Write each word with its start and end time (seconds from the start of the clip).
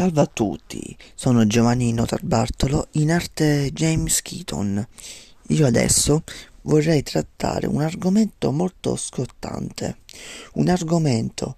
Salve 0.00 0.22
a 0.22 0.26
tutti, 0.26 0.96
sono 1.14 1.46
Giovannino 1.46 2.06
Tarbartolo, 2.06 2.88
in 2.92 3.12
arte 3.12 3.70
James 3.70 4.22
Keaton. 4.22 4.88
Io 5.48 5.66
adesso 5.66 6.22
vorrei 6.62 7.02
trattare 7.02 7.66
un 7.66 7.82
argomento 7.82 8.50
molto 8.50 8.96
scottante, 8.96 9.98
un 10.54 10.70
argomento 10.70 11.56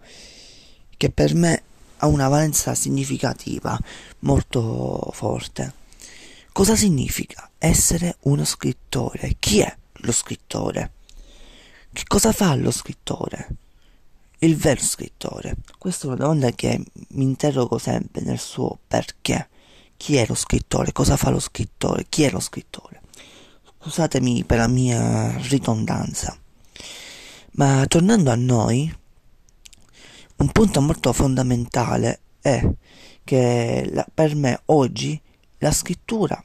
che 0.97 1.09
per 1.11 1.37
me 1.37 1.63
ha 1.99 2.09
una 2.09 2.27
valenza 2.27 2.75
significativa 2.75 3.79
molto 4.21 5.09
forte. 5.13 5.75
Cosa 6.51 6.75
significa 6.75 7.49
essere 7.59 8.17
uno 8.23 8.45
scrittore? 8.45 9.37
Chi 9.39 9.61
è 9.61 9.73
lo 9.99 10.11
scrittore? 10.11 10.91
Che 11.93 12.03
cosa 12.09 12.33
fa 12.33 12.57
lo 12.57 12.73
scrittore? 12.73 13.62
Il 14.45 14.57
vero 14.57 14.81
scrittore? 14.81 15.57
Questa 15.79 16.05
è 16.05 16.09
una 16.09 16.17
domanda 16.17 16.51
che 16.51 16.83
mi 17.11 17.23
interrogo 17.23 17.79
sempre 17.79 18.23
nel 18.23 18.39
suo 18.39 18.79
perché. 18.87 19.49
Chi 19.97 20.17
è 20.17 20.27
lo 20.27 20.35
scrittore? 20.35 20.91
Cosa 20.91 21.17
fa 21.17 21.31
lo 21.31 21.39
scrittore? 21.39 22.07
Chi 22.09 22.25
è 22.25 22.31
lo 22.31 22.41
scrittore? 22.41 23.03
Scusatemi 23.81 24.43
per 24.45 24.59
la 24.59 24.67
mia 24.67 25.37
ridondanza. 25.39 26.37
Ma 27.53 27.85
tornando 27.87 28.31
a 28.33 28.35
noi, 28.35 28.93
un 30.37 30.49
punto 30.51 30.81
molto 30.81 31.13
fondamentale 31.13 32.21
è 32.41 32.69
che 33.23 33.89
la, 33.93 34.05
per 34.13 34.35
me 34.35 34.61
oggi 34.67 35.21
la 35.59 35.71
scrittura 35.71 36.43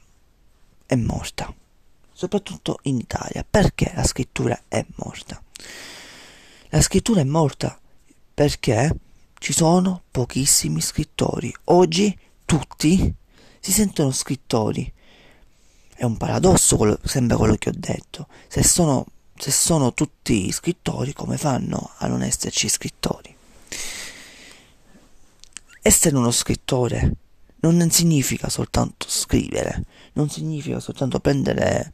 è 0.86 0.94
morta, 0.94 1.52
soprattutto 2.12 2.78
in 2.82 2.98
Italia. 2.98 3.44
Perché 3.48 3.90
la 3.96 4.04
scrittura 4.04 4.56
è 4.68 4.84
morta? 4.96 5.42
La 6.68 6.80
scrittura 6.80 7.22
è 7.22 7.24
morta 7.24 7.76
perché 8.38 8.94
ci 9.40 9.52
sono 9.52 10.02
pochissimi 10.12 10.80
scrittori. 10.80 11.52
Oggi 11.64 12.16
tutti 12.44 13.12
si 13.58 13.72
sentono 13.72 14.12
scrittori. 14.12 14.92
È 15.92 16.04
un 16.04 16.16
paradosso, 16.16 16.76
quello, 16.76 17.00
sembra 17.02 17.36
quello 17.36 17.56
che 17.56 17.70
ho 17.70 17.74
detto. 17.74 18.28
Se 18.46 18.62
sono, 18.62 19.06
se 19.34 19.50
sono 19.50 19.92
tutti 19.92 20.52
scrittori, 20.52 21.12
come 21.14 21.36
fanno 21.36 21.90
a 21.96 22.06
non 22.06 22.22
esserci 22.22 22.68
scrittori? 22.68 23.34
Essere 25.82 26.16
uno 26.16 26.30
scrittore 26.30 27.16
non 27.62 27.90
significa 27.90 28.48
soltanto 28.48 29.06
scrivere, 29.08 29.82
non 30.12 30.30
significa 30.30 30.78
soltanto 30.78 31.18
prendere 31.18 31.92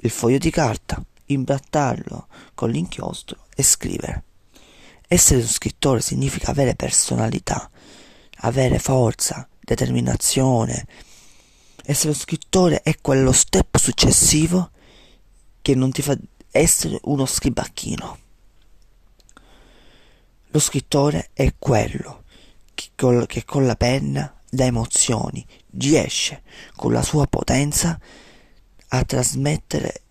il 0.00 0.10
foglio 0.10 0.36
di 0.36 0.50
carta, 0.50 1.02
imbrattarlo 1.24 2.26
con 2.52 2.68
l'inchiostro 2.68 3.46
e 3.54 3.62
scrivere. 3.62 4.24
Essere 5.10 5.40
uno 5.40 5.48
scrittore 5.48 6.02
significa 6.02 6.50
avere 6.50 6.74
personalità, 6.74 7.70
avere 8.40 8.78
forza, 8.78 9.48
determinazione. 9.58 10.86
Essere 11.82 12.08
uno 12.10 12.18
scrittore 12.18 12.82
è 12.82 12.94
quello 13.00 13.32
step 13.32 13.78
successivo 13.78 14.70
che 15.62 15.74
non 15.74 15.90
ti 15.92 16.02
fa 16.02 16.14
essere 16.50 16.98
uno 17.04 17.24
scribacchino. 17.24 18.18
Lo 20.48 20.58
scrittore 20.58 21.30
è 21.32 21.54
quello 21.58 22.24
che 22.74 22.90
con, 22.94 23.24
che 23.26 23.46
con 23.46 23.64
la 23.64 23.76
penna 23.76 24.38
da 24.50 24.66
emozioni 24.66 25.44
riesce 25.78 26.42
con 26.76 26.92
la 26.92 27.02
sua 27.02 27.26
potenza 27.26 27.98
a 28.88 29.04
trasmettere 29.04 30.02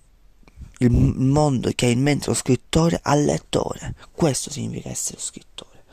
il 0.80 0.92
mondo 0.92 1.72
che 1.74 1.88
ha 1.88 1.90
in 1.90 2.02
mente 2.02 2.28
lo 2.28 2.34
scrittore 2.34 3.00
al 3.02 3.24
lettore. 3.24 3.96
Questo 4.12 4.52
significa 4.52 4.90
essere 4.90 5.20
scrittore. 5.20 5.84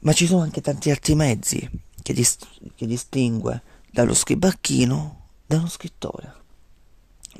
Ma 0.00 0.12
ci 0.12 0.26
sono 0.26 0.42
anche 0.42 0.60
tanti 0.60 0.90
altri 0.90 1.14
mezzi 1.14 1.68
che, 2.02 2.12
dist- 2.12 2.46
che 2.74 2.86
distingue 2.86 3.62
dallo 3.90 4.14
scribacchino 4.14 5.28
da 5.46 5.58
uno 5.58 5.68
scrittore. 5.68 6.34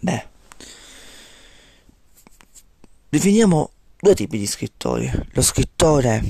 Beh, 0.01 0.27
definiamo 3.09 3.71
due 3.99 4.15
tipi 4.15 4.39
di 4.39 4.47
scrittori. 4.47 5.11
Lo 5.33 5.43
scrittore 5.43 6.23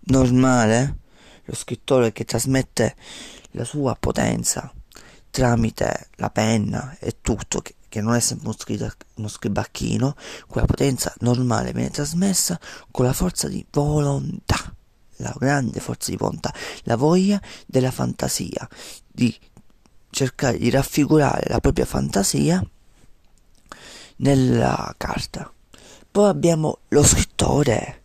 normale, 0.00 0.98
lo 1.44 1.54
scrittore 1.54 2.12
che 2.12 2.24
trasmette 2.24 2.96
la 3.52 3.64
sua 3.64 3.96
potenza 3.98 4.72
tramite 5.36 6.08
la 6.14 6.30
penna 6.30 6.96
e 6.98 7.16
tutto, 7.20 7.60
che, 7.96 8.02
non 8.02 8.14
è 8.14 8.20
sempre 8.20 8.54
uno 9.14 9.28
scribacchino, 9.28 10.14
quella 10.46 10.66
potenza 10.66 11.14
normale 11.20 11.72
viene 11.72 11.88
trasmessa 11.88 12.60
con 12.90 13.06
la 13.06 13.14
forza 13.14 13.48
di 13.48 13.64
volontà, 13.70 14.74
la 15.16 15.34
grande 15.38 15.80
forza 15.80 16.10
di 16.10 16.18
volontà, 16.18 16.52
la 16.82 16.96
voglia 16.96 17.40
della 17.64 17.90
fantasia, 17.90 18.68
di 19.06 19.34
cercare 20.10 20.58
di 20.58 20.68
raffigurare 20.68 21.46
la 21.48 21.60
propria 21.60 21.86
fantasia 21.86 22.62
nella 24.16 24.94
carta. 24.98 25.50
Poi 26.10 26.28
abbiamo 26.28 26.80
lo 26.88 27.02
scrittore 27.02 28.02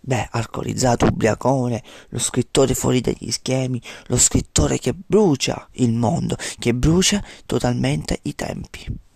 Beh, 0.00 0.28
alcolizzato, 0.30 1.04
ubriacone, 1.04 1.82
lo 2.10 2.18
scrittore 2.18 2.74
fuori 2.74 3.02
dagli 3.02 3.30
schemi, 3.30 3.82
lo 4.06 4.16
scrittore 4.16 4.78
che 4.78 4.94
brucia 4.94 5.68
il 5.72 5.92
mondo, 5.92 6.34
che 6.58 6.72
brucia 6.72 7.22
totalmente 7.44 8.20
i 8.22 8.34
tempi. 8.34 9.06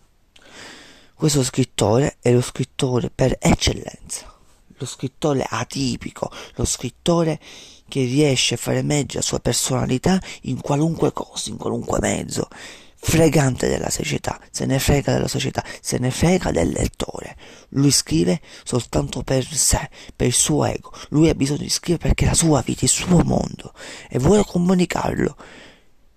Questo 1.22 1.44
scrittore 1.44 2.16
è 2.20 2.32
lo 2.32 2.40
scrittore 2.40 3.08
per 3.08 3.36
eccellenza, 3.38 4.34
lo 4.66 4.84
scrittore 4.84 5.46
atipico, 5.48 6.28
lo 6.56 6.64
scrittore 6.64 7.38
che 7.86 8.02
riesce 8.02 8.54
a 8.54 8.56
far 8.56 8.74
emergere 8.74 9.20
la 9.20 9.22
sua 9.22 9.38
personalità 9.38 10.20
in 10.42 10.60
qualunque 10.60 11.12
cosa, 11.12 11.50
in 11.50 11.58
qualunque 11.58 12.00
mezzo, 12.00 12.48
fregante 12.96 13.68
della 13.68 13.88
società, 13.88 14.40
se 14.50 14.66
ne 14.66 14.80
frega 14.80 15.12
della 15.12 15.28
società, 15.28 15.64
se 15.80 15.98
ne 15.98 16.10
frega 16.10 16.50
del 16.50 16.70
lettore. 16.70 17.36
Lui 17.68 17.92
scrive 17.92 18.40
soltanto 18.64 19.22
per 19.22 19.46
sé, 19.46 19.88
per 20.16 20.26
il 20.26 20.32
suo 20.32 20.64
ego. 20.64 20.92
Lui 21.10 21.28
ha 21.28 21.36
bisogno 21.36 21.58
di 21.58 21.70
scrivere 21.70 22.08
perché 22.08 22.24
è 22.24 22.28
la 22.30 22.34
sua 22.34 22.62
vita, 22.62 22.84
il 22.84 22.90
suo 22.90 23.22
mondo 23.22 23.74
e 24.10 24.18
vuole 24.18 24.44
comunicarlo. 24.44 25.36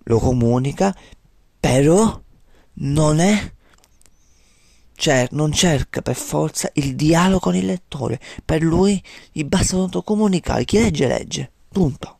Lo 0.02 0.18
comunica, 0.18 0.92
però 1.60 2.20
non 2.78 3.20
è 3.20 3.54
cioè, 4.96 5.28
non 5.32 5.52
cerca 5.52 6.02
per 6.02 6.16
forza 6.16 6.70
il 6.74 6.96
dialogo 6.96 7.38
con 7.38 7.54
il 7.54 7.66
lettore. 7.66 8.18
Per 8.44 8.62
lui 8.62 9.02
gli 9.30 9.44
basta 9.44 9.66
soltanto 9.66 10.02
comunicare. 10.02 10.64
Chi 10.64 10.78
legge, 10.78 11.06
legge. 11.06 11.50
Punto. 11.68 12.18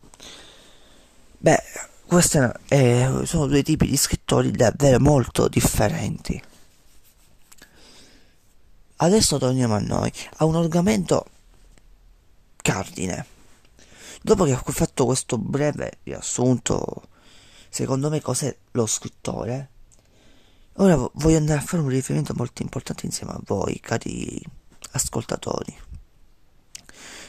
Beh, 1.38 1.62
questi 2.06 2.38
eh, 2.68 3.22
sono 3.24 3.46
due 3.46 3.62
tipi 3.62 3.86
di 3.86 3.96
scrittori 3.96 4.50
davvero 4.50 5.00
molto 5.00 5.48
differenti. 5.48 6.40
Adesso 8.98 9.38
torniamo 9.38 9.74
a 9.74 9.80
noi, 9.80 10.12
a 10.36 10.44
un 10.44 10.56
argomento 10.56 11.26
cardine. 12.56 13.26
Dopo 14.22 14.44
che 14.44 14.52
ho 14.52 14.72
fatto 14.72 15.04
questo 15.06 15.38
breve 15.38 15.98
riassunto, 16.02 17.02
secondo 17.68 18.10
me 18.10 18.20
cos'è 18.20 18.54
lo 18.72 18.86
scrittore, 18.86 19.70
ora 20.76 20.96
voglio 21.14 21.36
andare 21.36 21.60
a 21.60 21.62
fare 21.62 21.82
un 21.82 21.88
riferimento 21.88 22.34
molto 22.36 22.62
importante 22.62 23.06
insieme 23.06 23.32
a 23.32 23.40
voi, 23.44 23.78
cari 23.80 24.42
ascoltatori. 24.92 25.76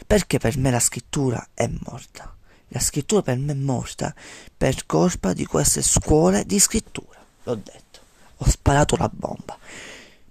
Perché 0.06 0.38
per 0.38 0.58
me 0.58 0.72
la 0.72 0.80
scrittura 0.80 1.50
è 1.54 1.70
morta. 1.86 2.36
La 2.70 2.80
scrittura 2.80 3.22
per 3.22 3.38
me 3.38 3.54
è 3.54 3.56
morta 3.56 4.14
per 4.56 4.86
colpa 4.86 5.34
di 5.34 5.46
queste 5.46 5.82
scuole 5.82 6.46
di 6.46 6.60
scrittura. 6.60 7.20
L'ho 7.44 7.56
detto, 7.56 8.00
ho 8.38 8.50
sparato 8.50 8.96
la 8.98 9.10
bomba. 9.12 9.58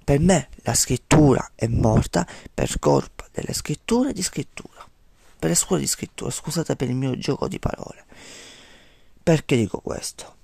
Per 0.04 0.21
me 0.21 0.48
la 0.62 0.75
scrittura 0.75 1.50
è 1.54 1.66
morta 1.66 2.27
per 2.53 2.78
colpa 2.78 3.27
delle 3.33 3.53
scritture 3.53 4.12
di 4.12 4.22
scrittura. 4.22 4.87
Per 5.38 5.48
le 5.48 5.56
scuole 5.56 5.83
di 5.83 5.88
scrittura, 5.88 6.31
scusate 6.31 6.77
per 6.77 6.88
il 6.88 6.94
mio 6.94 7.19
gioco 7.19 7.48
di 7.48 7.59
parole. 7.59 8.04
Perché 9.22 9.57
dico 9.57 9.80
questo? 9.80 10.35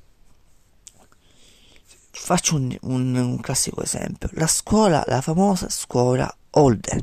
Faccio 2.25 2.55
un, 2.55 2.75
un, 2.83 3.17
un 3.17 3.41
classico 3.41 3.83
esempio. 3.83 4.29
La 4.35 4.47
scuola, 4.47 5.03
la 5.09 5.21
famosa 5.21 5.69
scuola 5.69 6.33
Holden. 6.51 7.03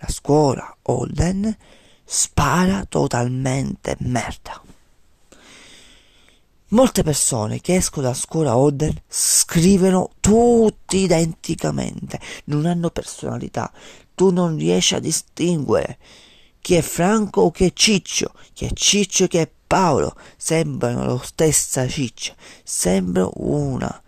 La 0.00 0.08
scuola 0.08 0.76
Holden 0.82 1.56
spara 2.04 2.84
totalmente 2.86 3.96
merda. 4.00 4.62
Molte 6.68 7.02
persone 7.02 7.62
che 7.62 7.76
escono 7.76 8.08
da 8.08 8.12
scuola 8.12 8.58
Oden 8.58 8.94
scrivono 9.08 10.10
tutti 10.20 10.98
identicamente, 10.98 12.20
non 12.44 12.66
hanno 12.66 12.90
personalità, 12.90 13.72
tu 14.14 14.30
non 14.30 14.56
riesci 14.56 14.94
a 14.94 15.00
distinguere 15.00 15.96
chi 16.60 16.74
è 16.74 16.82
Franco 16.82 17.40
o 17.40 17.50
chi 17.50 17.64
è 17.64 17.72
Ciccio, 17.72 18.34
chi 18.52 18.66
è 18.66 18.72
Ciccio 18.74 19.24
e 19.24 19.28
chi 19.28 19.38
è 19.38 19.50
Paolo, 19.66 20.14
sembrano 20.36 21.06
la 21.06 21.20
stessa 21.22 21.88
ciccia, 21.88 22.34
sembra 22.62 23.26
una, 23.32 24.02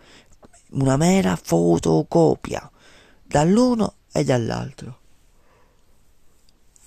una 0.71 0.97
mera 0.97 1.35
fotocopia 1.41 2.69
dall'uno 3.23 3.95
e 4.11 4.23
dall'altro. 4.23 4.99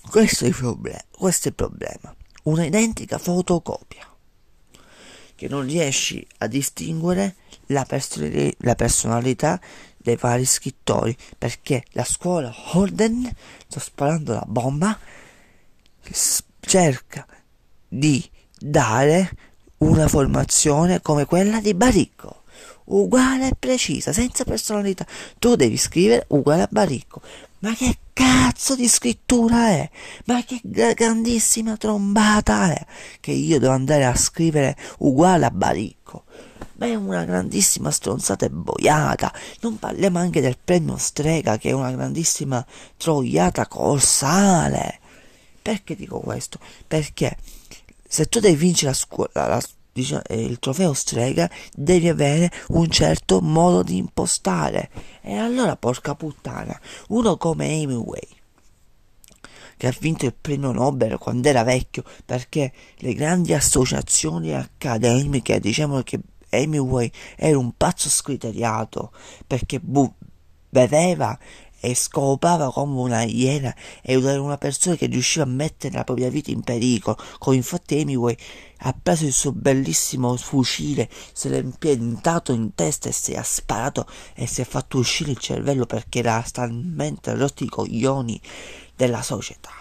Questo 0.09 0.45
è 0.45 0.47
il 0.47 0.55
problema, 0.55 1.01
questo 1.11 1.47
è 1.47 1.51
il 1.51 1.55
problema. 1.55 2.15
Una 2.43 2.65
identica 2.65 3.17
fotocopia. 3.17 4.07
che 5.35 5.47
non 5.47 5.63
riesci 5.63 6.25
a 6.39 6.45
distinguere 6.45 7.35
la, 7.67 7.83
person- 7.83 8.53
la 8.59 8.75
personalità 8.75 9.59
dei 9.97 10.15
vari 10.15 10.45
scrittori 10.45 11.17
perché 11.35 11.83
la 11.93 12.03
scuola 12.03 12.53
Holden 12.73 13.27
sto 13.67 13.79
sparando 13.79 14.33
la 14.33 14.45
bomba 14.45 14.99
cerca 16.59 17.25
di 17.87 18.29
dare 18.55 19.31
una 19.77 20.07
formazione 20.07 21.01
come 21.01 21.25
quella 21.25 21.59
di 21.59 21.73
Baricco 21.73 22.40
uguale 22.85 23.49
e 23.49 23.55
precisa 23.57 24.11
senza 24.11 24.43
personalità 24.43 25.05
tu 25.39 25.55
devi 25.55 25.77
scrivere 25.77 26.25
uguale 26.29 26.63
a 26.63 26.67
Baricco 26.69 27.21
ma 27.61 27.75
che 27.75 27.97
cazzo 28.11 28.75
di 28.75 28.87
scrittura 28.87 29.69
è? 29.69 29.89
Ma 30.25 30.43
che 30.43 30.59
grandissima 30.63 31.77
trombata 31.77 32.73
è? 32.73 32.85
Che 33.19 33.31
io 33.31 33.59
devo 33.59 33.73
andare 33.73 34.05
a 34.05 34.15
scrivere 34.15 34.75
uguale 34.99 35.45
a 35.45 35.51
Baricco. 35.51 36.23
Ma 36.77 36.87
è 36.87 36.95
una 36.95 37.23
grandissima 37.23 37.91
stronzata 37.91 38.47
e 38.47 38.49
boiata. 38.49 39.31
Non 39.61 39.77
parliamo 39.77 40.17
anche 40.17 40.41
del 40.41 40.57
premio 40.63 40.97
Strega, 40.97 41.57
che 41.59 41.69
è 41.69 41.73
una 41.73 41.91
grandissima 41.91 42.65
troiata 42.97 43.67
corsale. 43.67 44.99
Perché 45.61 45.95
dico 45.95 46.19
questo? 46.19 46.57
Perché 46.87 47.37
se 48.07 48.25
tu 48.25 48.39
devi 48.39 48.55
vincere 48.55 48.89
la 48.89 48.97
scuola, 48.97 49.29
la, 49.33 49.61
diciamo, 49.91 50.21
il 50.29 50.59
trofeo 50.59 50.93
strega 50.93 51.49
devi 51.73 52.07
avere 52.09 52.51
un 52.69 52.89
certo 52.89 53.41
modo 53.41 53.83
di 53.83 53.97
impostare. 53.97 54.89
E 55.21 55.35
allora 55.35 55.75
porca 55.75 56.15
puttana 56.15 56.79
uno 57.09 57.37
come 57.37 57.67
Hemingway 57.67 58.27
che 59.81 59.87
ha 59.87 59.95
vinto 59.99 60.25
il 60.25 60.35
premio 60.39 60.71
Nobel 60.71 61.17
quando 61.17 61.47
era 61.47 61.63
vecchio 61.63 62.03
perché 62.23 62.71
le 62.97 63.15
grandi 63.15 63.51
associazioni 63.51 64.53
accademiche 64.53 65.59
diciamo 65.59 66.03
che 66.03 66.19
Hemingway 66.49 67.09
era 67.35 67.57
un 67.57 67.71
pazzo 67.75 68.07
scriteriato 68.07 69.11
perché 69.47 69.79
bu- 69.79 70.13
beveva 70.69 71.35
e 71.81 71.95
scopava 71.95 72.71
come 72.71 72.99
una 72.99 73.23
iena 73.23 73.75
e 74.01 74.13
era 74.13 74.39
una 74.39 74.57
persona 74.57 74.95
che 74.95 75.07
riusciva 75.07 75.43
a 75.43 75.47
mettere 75.47 75.95
la 75.95 76.03
propria 76.03 76.29
vita 76.29 76.51
in 76.51 76.61
pericolo, 76.61 77.17
come 77.39 77.55
infatti 77.55 77.97
Hemingway 77.97 78.37
ha 78.83 78.95
preso 78.99 79.25
il 79.25 79.33
suo 79.33 79.51
bellissimo 79.51 80.37
fucile, 80.37 81.09
se 81.33 81.49
l'ha 81.49 81.57
impiantato 81.57 82.53
in 82.53 82.73
testa 82.75 83.09
e 83.09 83.11
si 83.11 83.33
è 83.33 83.41
sparato 83.43 84.07
e 84.35 84.45
si 84.45 84.61
è 84.61 84.63
fatto 84.63 84.99
uscire 84.99 85.31
il 85.31 85.39
cervello 85.39 85.85
perché 85.85 86.19
era 86.19 86.43
talmente 86.51 87.33
rotto 87.33 87.63
i 87.63 87.67
coglioni 87.67 88.39
della 88.95 89.23
società, 89.23 89.71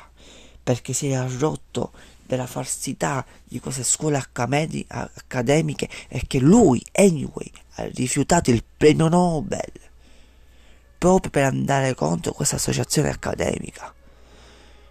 perché 0.62 0.94
si 0.94 1.08
era 1.08 1.26
rotto 1.38 1.92
della 2.26 2.46
falsità 2.46 3.26
di 3.44 3.58
queste 3.58 3.82
scuole 3.82 4.16
accademiche 4.16 5.88
e 6.08 6.22
che 6.26 6.38
lui, 6.38 6.82
Hemingway, 6.92 7.50
ha 7.74 7.84
rifiutato 7.86 8.50
il 8.50 8.64
premio 8.76 9.08
Nobel 9.08 9.89
proprio 11.00 11.30
per 11.30 11.44
andare 11.44 11.94
contro 11.94 12.32
questa 12.32 12.56
associazione 12.56 13.08
accademica. 13.08 13.90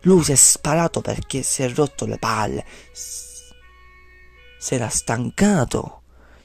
Lui 0.01 0.23
si 0.23 0.31
è 0.31 0.35
sparato 0.35 1.01
perché 1.01 1.43
si 1.43 1.61
è 1.61 1.71
rotto 1.71 2.07
le 2.07 2.17
palle, 2.17 2.65
si 2.91 4.73
era 4.73 4.89
stancato 4.89 6.01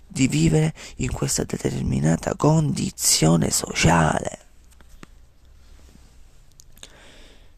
di 0.07 0.29
vivere 0.29 0.75
in 0.97 1.11
questa 1.11 1.45
determinata 1.45 2.35
condizione 2.37 3.51
sociale. 3.51 4.39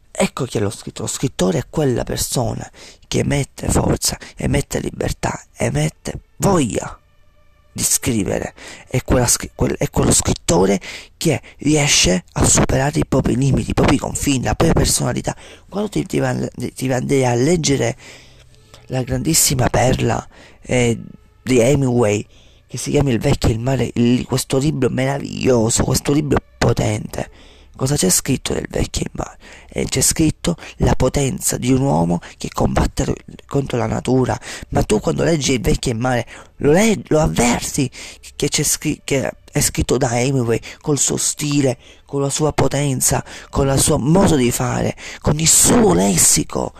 Ecco 0.09 0.45
chi 0.45 0.59
è 0.59 0.61
lo 0.61 0.69
scrittore. 0.69 1.09
Lo 1.09 1.13
scrittore 1.13 1.57
è 1.57 1.69
quella 1.69 2.03
persona 2.03 2.71
che 3.05 3.19
emette 3.19 3.67
forza, 3.67 4.17
emette 4.37 4.79
libertà, 4.79 5.43
emette 5.57 6.21
voglia 6.37 7.01
di 7.77 7.83
scrivere, 7.83 8.55
è, 8.87 9.03
quella, 9.03 9.27
è 9.77 9.89
quello 9.91 10.11
scrittore 10.11 10.79
che 11.15 11.39
riesce 11.59 12.23
a 12.33 12.43
superare 12.43 12.97
i 12.97 13.05
propri 13.05 13.35
limiti, 13.35 13.69
i 13.69 13.73
propri 13.75 13.97
confini, 13.97 14.43
la 14.45 14.55
propria 14.55 14.81
personalità. 14.81 15.35
Quando 15.69 15.87
ti, 15.87 16.03
ti, 16.03 16.19
ti 16.73 16.91
andai 16.91 17.23
a 17.23 17.35
leggere 17.35 17.95
la 18.87 19.03
grandissima 19.03 19.69
perla 19.69 20.27
eh, 20.63 20.99
di 21.43 21.59
Hemingway, 21.59 22.25
che 22.65 22.77
si 22.77 22.89
chiama 22.89 23.11
Il 23.11 23.19
vecchio 23.19 23.49
e 23.49 23.51
il 23.51 23.59
mare, 23.59 23.91
il, 23.93 24.25
questo 24.25 24.57
libro 24.57 24.89
meraviglioso, 24.89 25.83
questo 25.83 26.11
libro 26.13 26.39
potente, 26.57 27.29
Cosa 27.77 27.95
c'è 27.95 28.09
scritto 28.09 28.53
nel 28.53 28.65
vecchio 28.67 29.03
in 29.05 29.11
mare? 29.13 29.37
E 29.69 29.85
c'è 29.85 30.01
scritto 30.01 30.57
la 30.77 30.95
potenza 30.95 31.57
di 31.57 31.71
un 31.71 31.81
uomo 31.81 32.19
che 32.37 32.49
combatte 32.51 33.13
contro 33.45 33.77
la 33.77 33.85
natura. 33.85 34.37
Ma 34.69 34.83
tu 34.83 34.99
quando 34.99 35.23
leggi 35.23 35.53
il 35.53 35.61
vecchio 35.61 35.95
mare 35.95 36.25
lo, 36.57 36.71
leggi, 36.71 37.03
lo 37.09 37.19
avverti 37.19 37.89
che, 38.35 38.49
scri- 38.63 39.01
che 39.03 39.31
è 39.51 39.61
scritto 39.61 39.97
da 39.97 40.19
Hemingway 40.19 40.59
col 40.81 40.97
suo 40.97 41.17
stile, 41.17 41.77
con 42.05 42.21
la 42.21 42.29
sua 42.29 42.51
potenza, 42.51 43.23
con 43.49 43.67
il 43.69 43.79
suo 43.79 43.99
modo 43.99 44.35
di 44.35 44.51
fare, 44.51 44.95
con 45.21 45.39
il 45.39 45.47
suo 45.47 45.93
lessico 45.93 46.73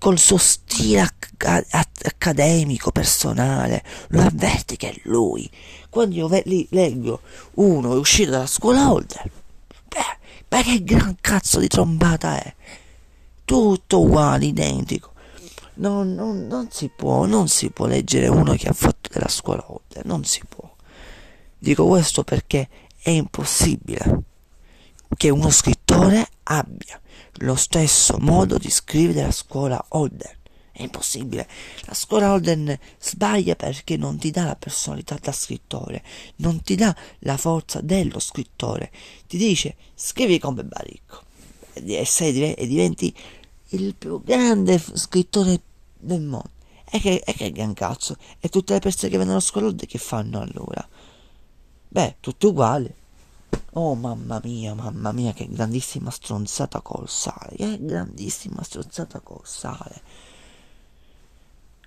col 0.00 0.18
suo 0.18 0.38
stile 0.38 1.00
acc- 1.02 1.44
accademico, 2.00 2.90
personale, 2.90 3.84
lo 4.08 4.22
avverti 4.22 4.76
che 4.76 4.88
è 4.88 5.00
lui. 5.02 5.48
Quando 5.90 6.14
io 6.14 6.26
ve- 6.26 6.42
li 6.46 6.66
leggo 6.70 7.20
uno 7.56 7.92
uscire 7.92 8.30
dalla 8.30 8.46
scuola 8.46 8.90
Holder, 8.90 9.30
beh, 9.88 10.18
ma 10.50 10.62
che 10.62 10.82
gran 10.82 11.16
cazzo 11.20 11.60
di 11.60 11.68
trombata 11.68 12.40
è? 12.40 12.54
Tutto 13.44 14.00
uguale, 14.00 14.46
identico. 14.46 15.12
Non, 15.74 16.12
non, 16.14 16.46
non 16.46 16.68
si 16.70 16.90
può, 16.94 17.24
non 17.24 17.48
si 17.48 17.70
può 17.70 17.86
leggere 17.86 18.28
uno 18.28 18.54
che 18.54 18.68
ha 18.68 18.72
fatto 18.72 19.08
della 19.12 19.28
scuola 19.28 19.64
Holder, 19.66 20.04
non 20.04 20.24
si 20.24 20.42
può. 20.46 20.68
Dico 21.56 21.86
questo 21.86 22.24
perché 22.24 22.68
è 23.00 23.10
impossibile 23.10 24.22
che 25.16 25.30
uno 25.30 25.50
scrittore 25.50 26.28
abbia 26.44 27.00
lo 27.38 27.54
stesso 27.54 28.16
modo 28.18 28.58
di 28.58 28.70
scrivere 28.70 29.20
della 29.20 29.32
scuola 29.32 29.82
Holden. 29.88 30.38
È 30.80 30.84
impossibile. 30.84 31.46
La 31.84 31.92
scuola 31.92 32.32
Holden 32.32 32.74
sbaglia 32.98 33.54
perché 33.54 33.98
non 33.98 34.16
ti 34.16 34.30
dà 34.30 34.44
la 34.44 34.56
personalità 34.56 35.18
da 35.20 35.30
scrittore, 35.30 36.02
non 36.36 36.62
ti 36.62 36.74
dà 36.74 36.96
la 37.18 37.36
forza 37.36 37.82
dello 37.82 38.18
scrittore. 38.18 38.90
Ti 39.26 39.36
dice 39.36 39.76
scrivi 39.94 40.38
come 40.38 40.64
Baricco 40.64 41.24
e, 41.74 42.06
sei, 42.06 42.54
e 42.54 42.66
diventi 42.66 43.14
il 43.72 43.94
più 43.94 44.22
grande 44.24 44.78
scrittore 44.78 45.60
del 45.98 46.22
mondo. 46.22 46.48
E 46.90 46.98
che, 46.98 47.22
e 47.26 47.34
che 47.34 47.52
gran 47.52 47.74
cazzo? 47.74 48.16
E 48.40 48.48
tutte 48.48 48.72
le 48.72 48.78
persone 48.78 49.10
che 49.10 49.18
vengono 49.18 49.36
a 49.36 49.42
scuola 49.42 49.66
Holden 49.66 49.86
che 49.86 49.98
fanno 49.98 50.40
allora? 50.40 50.88
Beh, 51.88 52.16
tutti 52.20 52.46
uguali. 52.46 52.90
Oh 53.74 53.94
mamma 53.94 54.40
mia, 54.42 54.72
mamma 54.72 55.12
mia, 55.12 55.34
che 55.34 55.46
grandissima 55.46 56.10
stronzata 56.10 56.80
col 56.80 57.06
sale, 57.06 57.54
che 57.54 57.78
grandissima 57.78 58.62
stronzata 58.62 59.20
col 59.20 59.42
sale. 59.44 60.00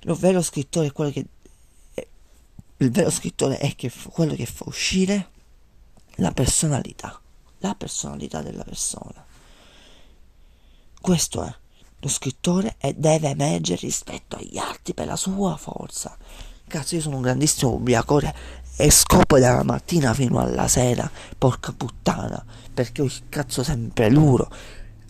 Lo 0.03 0.15
vero 0.15 0.41
scrittore 0.41 0.87
è 0.87 0.91
quello 0.91 1.11
che... 1.11 1.25
Il 2.77 2.91
vero 2.91 3.09
scrittore 3.09 3.57
è 3.57 3.75
che, 3.75 3.91
quello 4.11 4.35
che 4.35 4.45
fa 4.45 4.65
uscire 4.67 5.29
la 6.15 6.31
personalità, 6.31 7.19
la 7.59 7.75
personalità 7.75 8.41
della 8.41 8.63
persona. 8.63 9.23
Questo 10.99 11.43
è. 11.43 11.55
Lo 11.99 12.09
scrittore 12.09 12.75
e 12.79 12.93
deve 12.93 13.29
emergere 13.29 13.79
rispetto 13.81 14.35
agli 14.35 14.57
altri 14.57 14.93
per 14.93 15.05
la 15.05 15.15
sua 15.15 15.55
forza. 15.55 16.17
Cazzo, 16.67 16.95
io 16.95 17.01
sono 17.01 17.17
un 17.17 17.21
grandissimo 17.21 17.71
ubriacore 17.71 18.35
e 18.75 18.91
scopo 18.91 19.39
dalla 19.39 19.63
mattina 19.63 20.13
fino 20.13 20.39
alla 20.39 20.67
sera, 20.67 21.09
porca 21.37 21.71
puttana, 21.71 22.43
perché 22.73 23.01
ho 23.01 23.05
il 23.05 23.29
cazzo 23.29 23.63
sempre 23.63 24.09
duro 24.09 24.51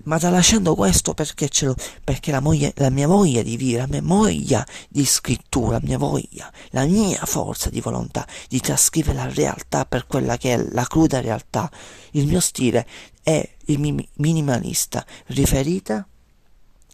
ma 0.03 0.17
tralasciando 0.17 0.75
questo 0.75 1.13
perché 1.13 1.49
ce 1.49 1.65
l'ho, 1.65 1.75
perché 2.03 2.31
la, 2.31 2.39
moglie, 2.39 2.73
la 2.77 2.89
mia 2.89 3.07
voglia 3.07 3.41
di 3.41 3.57
vivere, 3.57 3.81
la 3.81 3.87
mia 3.87 4.01
voglia 4.01 4.65
di 4.89 5.05
scrittura, 5.05 5.77
la 5.77 5.81
mia 5.83 5.97
voglia, 5.97 6.51
la 6.69 6.85
mia 6.85 7.23
forza 7.25 7.69
di 7.69 7.79
volontà 7.81 8.25
di 8.47 8.59
trascrivere 8.59 9.17
la 9.17 9.29
realtà 9.33 9.85
per 9.85 10.07
quella 10.07 10.37
che 10.37 10.53
è 10.53 10.67
la 10.71 10.85
cruda 10.85 11.21
realtà, 11.21 11.71
il 12.11 12.27
mio 12.27 12.39
stile 12.39 12.85
è 13.21 13.47
il 13.65 14.07
minimalista, 14.15 15.05
riferita 15.27 16.05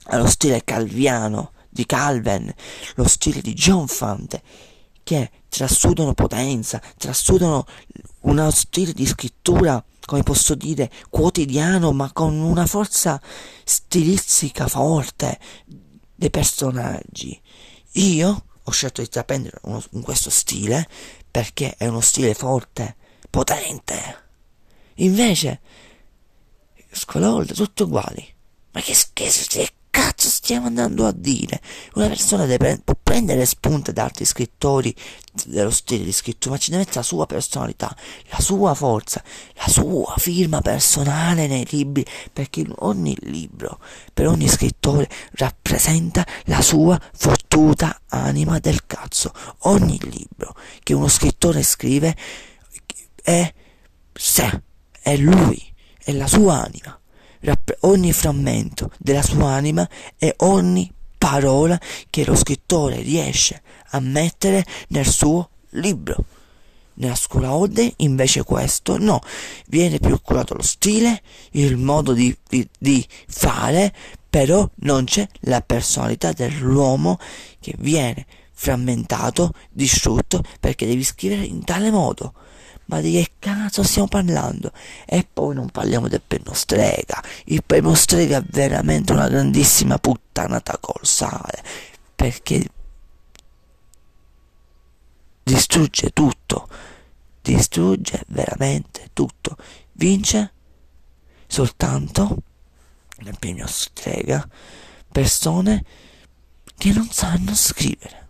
allo 0.04 0.28
stile 0.28 0.64
calviano 0.64 1.52
di 1.70 1.86
Calvin, 1.86 2.54
lo 2.96 3.08
stile 3.08 3.42
di 3.42 3.54
John 3.54 3.88
Fante, 3.88 4.42
che 5.04 5.32
trasudano 5.50 6.14
potenza, 6.14 6.82
trasudano 6.98 7.66
uno 8.22 8.52
stile 8.52 8.94
di 8.94 9.06
scrittura 9.06 9.84
come 10.10 10.24
posso 10.24 10.56
dire, 10.56 10.90
quotidiano, 11.12 11.92
ma 11.92 12.12
con 12.12 12.34
una 12.34 12.66
forza 12.66 13.22
stilistica 13.64 14.68
forte 14.68 15.38
dei 16.16 16.32
personaggi. 16.32 17.40
Io 17.92 18.46
ho 18.64 18.72
scelto 18.72 19.02
di 19.02 19.06
intraprendere 19.06 19.60
uno, 19.66 19.84
in 19.92 20.02
questo 20.02 20.32
stile 20.32 20.90
perché 21.30 21.76
è 21.78 21.86
uno 21.86 22.02
stile 22.02 22.34
forte, 22.34 22.96
potente. 23.30 24.24
Invece, 24.96 25.62
Scolold, 26.92 27.54
tutti 27.54 27.84
uguali. 27.84 28.28
Ma 28.72 28.82
che, 28.82 28.96
che, 29.14 29.32
che 29.48 29.70
cazzo 29.90 30.30
stiamo 30.30 30.68
andando 30.68 31.06
a 31.06 31.12
dire? 31.12 31.62
Una 31.94 32.08
persona 32.08 32.46
deve, 32.46 32.82
può 32.84 32.96
prendere 33.02 33.46
spunte 33.46 33.94
da 33.94 34.04
altri 34.04 34.26
scrittori 34.26 34.94
dello 35.46 35.70
stile 35.70 36.04
di 36.04 36.12
scrittura, 36.12 36.56
ma 36.56 36.60
ci 36.60 36.70
deve 36.70 36.84
mettere 36.84 37.00
la 37.00 37.06
sua 37.06 37.26
personalità, 37.26 37.96
la 38.30 38.40
sua 38.40 38.74
forza, 38.74 39.24
la 39.56 39.68
sua 39.68 40.14
firma 40.18 40.62
personale 40.62 41.48
nei 41.48 41.66
libri, 41.70 42.06
perché 42.32 42.66
ogni 42.80 43.16
libro, 43.22 43.80
per 44.14 44.28
ogni 44.28 44.48
scrittore, 44.48 45.10
rappresenta 45.34 46.26
la 46.46 46.62
sua 46.62 47.00
fottuta 47.14 48.02
anima 48.10 48.60
del 48.60 48.86
cazzo. 48.86 49.32
Ogni 49.60 50.00
libro 50.04 50.56
che 50.84 50.94
uno 50.94 51.08
scrittore 51.08 51.64
scrive 51.64 52.16
è 53.22 53.54
sé, 54.14 54.62
è 55.02 55.16
lui, 55.18 55.74
è 56.04 56.12
la 56.12 56.28
sua 56.28 56.64
anima 56.64 56.99
ogni 57.82 58.12
frammento 58.14 58.92
della 58.98 59.22
sua 59.22 59.52
anima 59.52 59.88
e 60.18 60.34
ogni 60.38 60.92
parola 61.18 61.80
che 62.10 62.26
lo 62.26 62.36
scrittore 62.36 63.02
riesce 63.02 63.62
a 63.92 64.00
mettere 64.00 64.66
nel 64.90 65.08
suo 65.08 65.50
libro. 65.72 66.26
Nella 66.96 67.16
scuola 67.16 67.54
Ode 67.54 67.94
invece 67.98 68.44
questo 68.44 68.98
no, 68.98 69.22
viene 69.68 70.00
più 70.00 70.20
curato 70.22 70.56
lo 70.56 70.62
stile, 70.62 71.22
il 71.52 71.78
modo 71.78 72.14
di, 72.14 72.36
di, 72.48 72.68
di 72.78 73.06
fare, 73.28 73.94
però 74.30 74.70
non 74.82 75.06
c'è 75.06 75.26
la 75.42 75.62
personalità 75.62 76.34
dell'uomo 76.34 77.18
che 77.60 77.74
viene 77.80 78.26
frammentato, 78.52 79.54
distrutto, 79.70 80.44
perché 80.60 80.86
devi 80.86 81.04
scrivere 81.04 81.44
in 81.44 81.64
tale 81.64 81.90
modo 81.90 82.34
ma 82.90 83.02
di 83.02 83.12
che 83.12 83.34
cazzo 83.38 83.84
stiamo 83.84 84.08
parlando? 84.08 84.72
E 85.06 85.26
poi 85.32 85.54
non 85.54 85.70
parliamo 85.70 86.08
del 86.08 86.24
Pennostrega. 86.26 87.24
Il 87.46 87.64
Pennostrega 87.64 88.40
è 88.40 88.44
veramente 88.48 89.14
una 89.14 89.30
grandissima 89.30 90.00
puttanata 90.00 90.78
col 90.80 91.06
sale, 91.06 91.64
perché 92.16 92.68
distrugge 95.44 96.10
tutto, 96.10 96.68
distrugge 97.42 98.24
veramente 98.30 99.10
tutto. 99.14 99.56
Vince 99.92 100.54
soltanto 101.46 102.38
nel 103.20 103.38
Pennostrega 103.38 104.48
persone 105.12 105.84
che 106.76 106.92
non 106.92 107.08
sanno 107.12 107.54
scrivere 107.54 108.29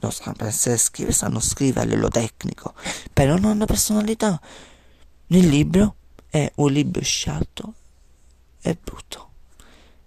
non 0.00 0.12
sanno 0.12 0.44
essere 0.46 0.76
scrivere, 0.76 1.14
sanno 1.14 1.40
scrivere 1.40 1.80
a 1.80 1.84
livello 1.84 2.08
tecnico, 2.08 2.74
però 3.12 3.36
non 3.36 3.52
hanno 3.52 3.66
personalità. 3.66 4.40
Nel 5.28 5.46
libro 5.46 5.96
è 6.28 6.50
un 6.56 6.72
libro 6.72 7.02
scialto 7.02 7.74
e 8.60 8.76
brutto. 8.82 9.28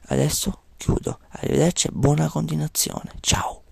Adesso 0.07 0.61
chiudo. 0.77 1.19
Arrivederci 1.29 1.87
e 1.87 1.91
buona 1.93 2.27
continuazione. 2.27 3.13
Ciao. 3.21 3.62